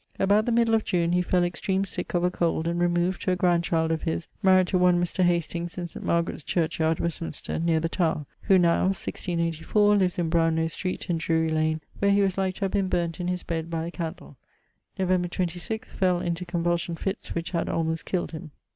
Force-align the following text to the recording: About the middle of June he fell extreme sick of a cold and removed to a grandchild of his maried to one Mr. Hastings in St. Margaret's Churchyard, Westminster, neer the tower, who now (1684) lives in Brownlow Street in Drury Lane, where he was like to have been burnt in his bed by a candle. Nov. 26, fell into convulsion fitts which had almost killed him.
About 0.17 0.47
the 0.47 0.51
middle 0.51 0.73
of 0.73 0.83
June 0.83 1.11
he 1.11 1.21
fell 1.21 1.43
extreme 1.43 1.85
sick 1.85 2.15
of 2.15 2.23
a 2.23 2.31
cold 2.31 2.65
and 2.67 2.79
removed 2.79 3.21
to 3.21 3.31
a 3.33 3.35
grandchild 3.35 3.91
of 3.91 4.01
his 4.01 4.27
maried 4.43 4.65
to 4.65 4.77
one 4.79 4.99
Mr. 4.99 5.23
Hastings 5.23 5.77
in 5.77 5.87
St. 5.87 6.03
Margaret's 6.03 6.41
Churchyard, 6.43 6.99
Westminster, 6.99 7.59
neer 7.59 7.79
the 7.79 7.87
tower, 7.87 8.25
who 8.41 8.57
now 8.57 8.85
(1684) 8.85 9.97
lives 9.97 10.17
in 10.17 10.29
Brownlow 10.29 10.69
Street 10.69 11.07
in 11.07 11.19
Drury 11.19 11.49
Lane, 11.51 11.81
where 11.99 12.09
he 12.09 12.21
was 12.21 12.35
like 12.35 12.55
to 12.55 12.61
have 12.61 12.71
been 12.71 12.87
burnt 12.89 13.19
in 13.19 13.27
his 13.27 13.43
bed 13.43 13.69
by 13.69 13.85
a 13.85 13.91
candle. 13.91 14.37
Nov. 14.97 15.29
26, 15.29 15.87
fell 15.93 16.19
into 16.19 16.45
convulsion 16.45 16.95
fitts 16.95 17.35
which 17.35 17.51
had 17.51 17.69
almost 17.69 18.03
killed 18.05 18.31
him. 18.31 18.49